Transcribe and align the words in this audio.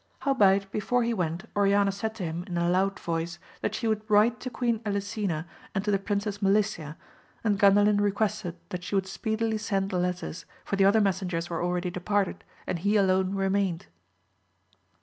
Howbeit, 0.21 0.71
before 0.71 1.03
he 1.03 1.13
went, 1.13 1.43
Onana 1.53 1.93
said 1.93 2.15
to 2.15 2.23
him 2.23 2.43
in 2.47 2.57
a 2.57 2.67
loud 2.67 2.99
voice, 2.99 3.37
that 3.61 3.75
she 3.75 3.87
would 3.87 4.01
write 4.09 4.39
to 4.39 4.49
Queen 4.49 4.79
Elisena 4.83 5.45
and 5.75 5.85
to 5.85 5.91
the 5.91 5.99
Princess 5.99 6.39
Melicia^ 6.39 6.95
and 7.43 7.59
Gandalin 7.59 8.01
requested 8.01 8.55
that 8.69 8.83
she 8.83 8.95
would 8.95 9.05
speedily 9.05 9.59
send 9.59 9.91
the 9.91 9.99
letters, 9.99 10.47
for 10.65 10.75
the 10.75 10.85
other 10.85 11.01
messengers 11.01 11.51
were 11.51 11.63
already 11.63 11.91
de 11.91 11.99
parted, 11.99 12.43
and 12.65 12.79
he 12.79 12.95
alone 12.97 13.35
remained. 13.35 13.85